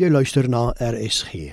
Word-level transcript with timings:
Jy 0.00 0.08
luister 0.08 0.46
na 0.48 0.70
RSG. 0.80 1.50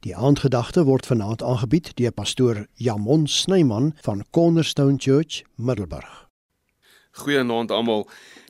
Die 0.00 0.14
aandgedagte 0.16 0.86
word 0.88 1.04
vanaand 1.04 1.42
aangebied 1.44 1.90
deur 1.98 2.14
pastoor 2.16 2.62
Jamon 2.80 3.26
Snyman 3.28 3.90
van 4.06 4.22
Cornerstone 4.32 4.96
Church, 4.96 5.42
Middelburg. 5.60 6.14
Goeienaand 7.20 7.74
almal. 7.76 8.06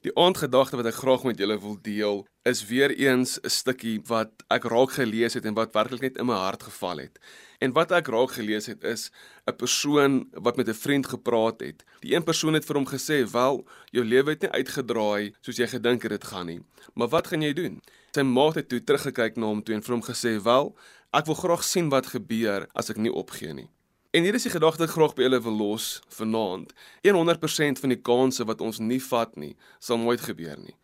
Die 0.07 0.13
aandgedagte 0.15 0.79
wat 0.79 0.87
ek 0.87 1.01
graag 1.01 1.27
met 1.27 1.43
julle 1.43 1.57
wil 1.59 1.75
deel, 1.83 2.23
is 2.47 2.63
weer 2.69 2.95
eens 2.95 3.41
'n 3.43 3.51
stukkie 3.51 3.99
wat 4.07 4.31
ek 4.55 4.71
raak 4.71 4.95
gelees 5.03 5.35
het 5.35 5.45
en 5.45 5.59
wat 5.59 5.75
werklik 5.75 6.07
net 6.07 6.17
in 6.23 6.31
my 6.31 6.39
hart 6.39 6.63
geval 6.63 7.03
het. 7.03 7.19
En 7.59 7.75
wat 7.75 7.91
ek 7.91 8.07
raak 8.07 8.39
gelees 8.39 8.67
het 8.71 8.85
is 8.85 9.11
'n 9.51 9.57
persoon 9.57 10.29
wat 10.31 10.57
met 10.57 10.69
'n 10.69 10.79
vriend 10.79 11.07
gepraat 11.07 11.61
het. 11.61 11.83
Die 12.01 12.15
een 12.15 12.23
persoon 12.23 12.55
het 12.55 12.65
vir 12.65 12.77
hom 12.77 12.87
gesê: 12.87 13.27
"Wel, 13.27 13.67
jou 13.91 14.05
lewe 14.05 14.31
het 14.31 14.43
nie 14.43 14.51
uitgedraai 14.51 15.35
soos 15.41 15.57
jy 15.57 15.67
gedink 15.67 16.03
het 16.03 16.11
dit 16.11 16.25
gaan 16.25 16.47
nie. 16.47 16.61
Maar 16.95 17.09
wat 17.09 17.27
gaan 17.27 17.43
jy 17.43 17.53
doen?" 17.53 17.83
Sy 18.15 18.23
maat 18.23 18.61
het 18.61 18.69
toe 18.71 18.79
teruggekyk 18.79 19.41
na 19.41 19.49
hom 19.51 19.63
toe 19.67 19.75
en 19.75 19.83
vir 19.83 19.95
hom 19.97 20.03
gesê: 20.07 20.37
"Wel, 20.39 20.69
ek 21.13 21.27
wil 21.27 21.35
graag 21.35 21.65
sien 21.65 21.89
wat 21.91 22.07
gebeur 22.07 22.69
as 22.75 22.91
ek 22.91 22.97
nie 22.97 23.11
opgee 23.11 23.53
nie." 23.53 23.71
En 24.15 24.23
hier 24.23 24.35
is 24.35 24.45
die 24.47 24.53
gedagte 24.55 24.85
ek 24.85 24.95
graag 24.95 25.15
by 25.17 25.23
julle 25.23 25.41
wil 25.43 25.57
los 25.59 26.01
vanaand. 26.09 26.71
100% 27.03 27.81
van 27.83 27.91
die 27.91 27.99
kansse 27.99 28.45
wat 28.47 28.61
ons 28.61 28.79
nie 28.79 29.01
vat 29.01 29.35
nie, 29.37 29.57
sal 29.81 29.99
nooit 29.99 30.21
gebeur 30.21 30.57
nie. 30.63 30.77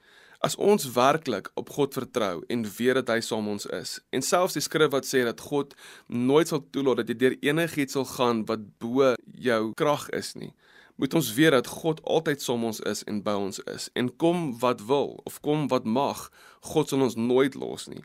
As 0.42 0.56
ons 0.56 0.88
werklik 0.90 1.50
op 1.54 1.70
God 1.70 1.94
vertrou 1.94 2.42
en 2.48 2.66
weet 2.66 2.94
dat 2.94 3.08
hy 3.14 3.20
saam 3.20 3.46
ons 3.48 3.66
is, 3.66 4.00
en 4.10 4.22
selfs 4.22 4.56
die 4.58 4.64
skrif 4.64 4.90
wat 4.90 5.06
sê 5.06 5.22
dat 5.22 5.40
God 5.40 5.76
nooit 6.08 6.48
sal 6.48 6.64
toelaat 6.72 6.96
dat 6.96 7.08
jy 7.08 7.18
deur 7.20 7.36
enigiets 7.42 7.92
sal 7.92 8.04
gaan 8.04 8.42
wat 8.48 8.66
bo 8.80 9.14
jou 9.38 9.72
krag 9.78 10.08
is 10.10 10.34
nie, 10.34 10.50
moet 11.00 11.14
ons 11.16 11.32
weet 11.34 11.54
dat 11.56 11.66
God 11.80 12.00
altyd 12.04 12.42
saam 12.44 12.64
ons 12.68 12.80
is 12.88 13.00
en 13.08 13.22
by 13.24 13.32
ons 13.40 13.60
is. 13.72 13.88
En 13.96 14.10
kom 14.20 14.50
wat 14.60 14.82
wil 14.84 15.14
of 15.24 15.38
kom 15.40 15.68
wat 15.72 15.86
mag, 15.88 16.26
God 16.72 16.92
sal 16.92 17.06
ons 17.06 17.16
nooit 17.16 17.56
los 17.56 17.88
nie. 17.88 18.02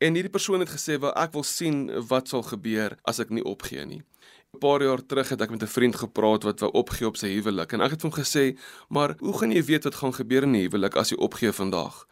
En 0.00 0.14
hierdie 0.16 0.32
persoon 0.32 0.62
het 0.64 0.70
gesê, 0.72 0.96
"Wel, 1.00 1.12
ek 1.12 1.32
wil 1.32 1.42
sien 1.42 1.90
wat 2.08 2.28
sal 2.28 2.42
gebeur 2.42 2.96
as 3.04 3.18
ek 3.18 3.30
nie 3.30 3.44
opgee 3.44 3.84
nie." 3.84 4.02
'n 4.54 4.58
Paar 4.58 4.82
jaar 4.82 5.06
terug 5.06 5.28
het 5.28 5.40
ek 5.40 5.50
met 5.50 5.62
'n 5.62 5.66
vriend 5.66 5.96
gepraat 5.96 6.42
wat 6.42 6.60
wou 6.60 6.70
opgee 6.72 7.06
op 7.06 7.16
sy 7.16 7.28
huwelik 7.28 7.72
en 7.72 7.80
ek 7.80 7.90
het 7.90 8.02
hom 8.02 8.12
gesê, 8.12 8.58
"Maar 8.88 9.16
hoe 9.18 9.38
gaan 9.38 9.52
jy 9.52 9.62
weet 9.62 9.84
wat 9.84 9.94
gaan 9.94 10.14
gebeur 10.14 10.42
in 10.42 10.52
die 10.52 10.68
huwelik 10.68 10.96
as 10.96 11.10
jy 11.10 11.16
opgee 11.16 11.52
vandag?" 11.52 12.06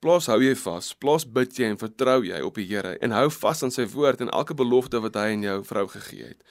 Plaas 0.00 0.26
hou 0.26 0.40
jy 0.42 0.56
vas, 0.56 0.94
plaas 0.94 1.24
bid 1.24 1.58
jy 1.58 1.64
en 1.64 1.76
vertrou 1.78 2.24
jy 2.24 2.40
op 2.40 2.54
die 2.54 2.66
Here 2.66 2.98
en 2.98 3.10
hou 3.10 3.30
vas 3.30 3.62
aan 3.62 3.70
sy 3.70 3.86
woord 3.86 4.20
en 4.20 4.30
elke 4.30 4.54
belofte 4.54 5.00
wat 5.00 5.14
hy 5.14 5.20
aan 5.20 5.42
jou 5.42 5.64
vrou 5.64 5.88
gegee 5.88 6.24
het. 6.24 6.42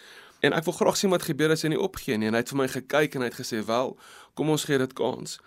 En 0.42 0.54
ek 0.58 0.66
wil 0.66 0.74
graag 0.74 0.98
sien 0.98 1.12
wat 1.14 1.26
gebeur 1.28 1.54
as 1.54 1.62
jy 1.62 1.70
nie 1.76 1.82
opgee 1.82 2.18
nie 2.18 2.30
en 2.32 2.34
hy 2.34 2.42
het 2.42 2.50
vir 2.50 2.58
my 2.64 2.68
gekyk 2.68 3.16
en 3.16 3.22
hy 3.22 3.30
het 3.30 3.42
gesê, 3.42 3.62
"Wel, 3.66 3.98
kom 4.34 4.50
ons 4.50 4.66
gee 4.66 4.78
dit 4.78 4.94
kans." 4.94 5.40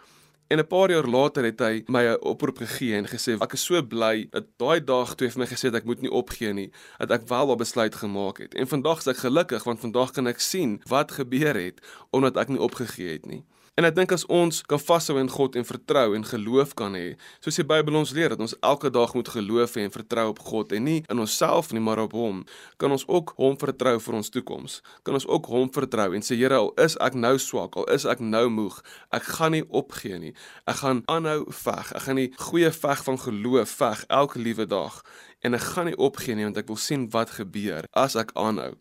En 0.48 0.58
'n 0.58 0.66
paar 0.66 0.90
jaar 0.90 1.08
later 1.08 1.44
het 1.44 1.58
hy 1.58 1.82
my 1.86 2.04
'n 2.04 2.20
oproep 2.20 2.58
gegee 2.58 2.94
en 2.96 3.06
gesê 3.06 3.40
ek 3.40 3.52
is 3.52 3.64
so 3.64 3.82
bly 3.82 4.28
dat 4.30 4.44
daai 4.56 4.84
dag 4.84 5.14
toe 5.14 5.26
hy 5.26 5.32
vir 5.32 5.40
my 5.40 5.46
gesê 5.46 5.64
het 5.64 5.74
ek 5.74 5.84
moet 5.84 6.00
nie 6.00 6.10
opgee 6.10 6.52
nie, 6.52 6.70
dat 6.98 7.10
ek 7.10 7.28
wel 7.28 7.52
'n 7.52 7.58
besluit 7.58 7.94
gemaak 7.94 8.38
het. 8.38 8.54
En 8.54 8.66
vandag 8.66 8.98
is 8.98 9.06
ek 9.06 9.16
gelukkig 9.16 9.64
want 9.64 9.80
vandag 9.80 10.10
kan 10.12 10.26
ek 10.26 10.40
sien 10.40 10.80
wat 10.86 11.12
gebeur 11.12 11.54
het 11.54 11.80
omdat 12.10 12.36
ek 12.36 12.48
nie 12.48 12.60
opgegee 12.60 13.12
het 13.12 13.26
nie. 13.26 13.44
En 13.74 13.82
ek 13.88 13.96
dink 13.96 14.12
as 14.14 14.22
ons 14.30 14.60
kan 14.70 14.78
vashou 14.78 15.16
in 15.18 15.26
God 15.26 15.56
en 15.58 15.64
vertrou 15.66 16.14
en 16.14 16.22
geloof 16.28 16.76
kan 16.78 16.94
hê, 16.94 17.16
soos 17.42 17.56
die 17.58 17.64
Bybel 17.66 17.96
ons 17.98 18.12
leer 18.14 18.30
dat 18.30 18.44
ons 18.44 18.54
elke 18.62 18.86
dag 18.94 19.16
moet 19.18 19.30
geloof 19.34 19.74
hê 19.74 19.88
en 19.88 19.94
vertrou 19.94 20.28
op 20.30 20.42
God 20.46 20.74
en 20.78 20.86
nie 20.86 21.00
in 21.10 21.22
onsself 21.24 21.72
nie, 21.74 21.82
maar 21.82 22.04
op 22.04 22.14
Hom, 22.14 22.44
kan 22.78 22.94
ons 22.94 23.02
ook 23.10 23.32
Hom 23.40 23.58
vertrou 23.58 23.96
vir 24.04 24.18
ons 24.20 24.30
toekoms. 24.30 24.78
Kan 25.02 25.18
ons 25.18 25.26
ook 25.26 25.50
Hom 25.50 25.72
vertrou 25.74 26.06
en 26.14 26.22
sê 26.22 26.38
Here, 26.38 26.62
al 26.62 26.70
is 26.86 26.94
ek 27.02 27.18
nou 27.18 27.34
swak, 27.42 27.74
al 27.74 27.90
is 27.90 28.06
ek 28.06 28.22
nou 28.22 28.46
moeg, 28.60 28.78
ek 29.10 29.26
gaan 29.40 29.56
nie 29.58 29.64
opgee 29.74 30.22
nie. 30.22 30.34
Ek 30.70 30.78
gaan 30.84 31.02
aanhou 31.10 31.42
veg. 31.50 31.90
Ek 31.98 32.06
gaan 32.06 32.22
die 32.22 32.30
goeie 32.46 32.70
veg 32.70 33.02
van 33.08 33.18
geloof 33.26 33.74
veg 33.82 34.06
elke 34.22 34.38
liewe 34.38 34.70
dag 34.70 35.02
en 35.44 35.58
ek 35.58 35.66
gaan 35.74 35.90
nie 35.90 35.98
opgee 36.00 36.38
nie 36.38 36.46
want 36.46 36.62
ek 36.62 36.70
wil 36.70 36.80
sien 36.80 37.10
wat 37.12 37.34
gebeur 37.36 37.90
as 37.92 38.16
ek 38.16 38.32
aanhou. 38.38 38.72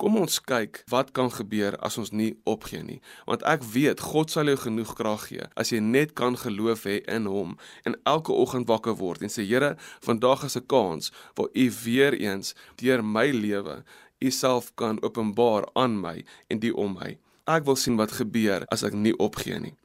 Kom 0.00 0.14
ons 0.16 0.38
kyk 0.40 0.78
wat 0.88 1.10
kan 1.12 1.28
gebeur 1.28 1.74
as 1.84 1.98
ons 2.00 2.08
nie 2.16 2.30
opgee 2.48 2.80
nie. 2.80 3.02
Want 3.28 3.42
ek 3.44 3.66
weet 3.74 4.00
God 4.00 4.30
sal 4.32 4.48
jou 4.48 4.56
genoeg 4.62 4.94
krag 4.96 5.26
gee 5.28 5.48
as 5.60 5.74
jy 5.74 5.80
net 5.84 6.14
kan 6.16 6.38
geloof 6.40 6.86
hê 6.88 7.02
in 7.16 7.28
hom 7.28 7.50
en 7.84 7.98
elke 8.08 8.32
oggend 8.32 8.70
wakker 8.70 8.96
word 8.96 9.20
en 9.20 9.32
sê 9.32 9.44
Here, 9.50 9.74
vandag 10.00 10.46
is 10.48 10.56
'n 10.56 10.64
kans 10.72 11.12
waar 11.36 11.52
U 11.52 11.66
weer 11.84 12.14
eens 12.16 12.54
deur 12.80 13.04
my 13.04 13.28
lewe 13.28 13.84
U 14.24 14.30
self 14.30 14.72
kan 14.74 15.02
openbaar 15.02 15.68
aan 15.74 16.00
my 16.00 16.24
en 16.48 16.58
die 16.60 16.72
om 16.74 16.96
my. 16.96 17.18
Ek 17.46 17.64
wil 17.64 17.76
sien 17.76 17.96
wat 17.96 18.12
gebeur 18.12 18.64
as 18.72 18.82
ek 18.82 18.94
nie 18.94 19.16
opgee 19.18 19.60
nie. 19.60 19.76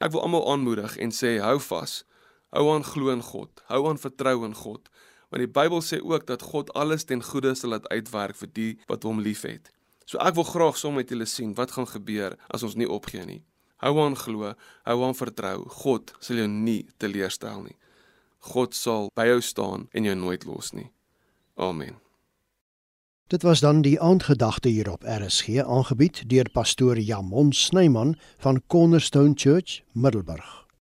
Ek 0.00 0.12
wil 0.12 0.20
almal 0.20 0.52
aanmoedig 0.52 0.96
en 0.96 1.10
sê 1.10 1.40
hou 1.40 1.58
vas. 1.58 2.04
Hou 2.52 2.74
aan 2.74 2.84
glo 2.84 3.08
in 3.08 3.22
God. 3.22 3.50
Hou 3.68 3.88
aan 3.88 3.98
vertrou 3.98 4.44
in 4.44 4.54
God 4.54 4.90
want 5.30 5.42
die 5.42 5.50
Bybel 5.50 5.82
sê 5.82 6.00
ook 6.02 6.26
dat 6.26 6.42
God 6.42 6.72
alles 6.74 7.04
ten 7.04 7.22
goeie 7.22 7.54
sal 7.54 7.74
laat 7.74 7.88
uitwerk 7.88 8.36
vir 8.36 8.52
die 8.52 8.72
wat 8.90 9.02
hom 9.02 9.20
liefhet. 9.20 9.72
So 10.06 10.18
ek 10.22 10.36
wil 10.38 10.46
graag 10.46 10.78
saam 10.78 10.98
met 11.00 11.10
julle 11.10 11.26
sien 11.26 11.54
wat 11.58 11.74
gaan 11.74 11.88
gebeur 11.90 12.36
as 12.54 12.62
ons 12.62 12.76
nie 12.78 12.88
opgee 12.88 13.26
nie. 13.26 13.42
Hou 13.82 13.98
aan 14.00 14.16
glo, 14.16 14.54
hou 14.86 14.98
aan 15.04 15.18
vertrou. 15.18 15.66
God 15.82 16.14
sal 16.20 16.40
jou 16.40 16.48
nie 16.48 16.86
teleurstel 17.02 17.66
nie. 17.66 17.76
God 18.52 18.74
sal 18.74 19.10
by 19.18 19.26
jou 19.32 19.40
staan 19.42 19.88
en 19.92 20.06
jou 20.06 20.14
nooit 20.14 20.46
los 20.46 20.72
nie. 20.72 20.90
Amen. 21.56 21.98
Dit 23.26 23.42
was 23.42 23.60
dan 23.60 23.82
die 23.82 23.98
aandgedagte 24.00 24.68
hier 24.68 24.90
op 24.90 25.02
RSG 25.02 25.64
aangebied 25.66 26.22
deur 26.30 26.46
pastoor 26.54 26.98
Jamon 26.98 27.52
Snyman 27.52 28.14
van 28.38 28.62
Cornerstone 28.66 29.34
Church, 29.34 29.82
Middelburg. 29.92 30.65